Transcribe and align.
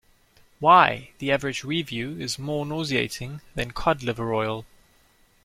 Why, 0.59 1.11
the 1.19 1.31
average 1.31 1.63
review 1.63 2.17
is 2.17 2.39
more 2.39 2.65
nauseating 2.65 3.41
than 3.53 3.69
cod 3.69 4.01
liver 4.01 4.33
oil. 4.33 4.65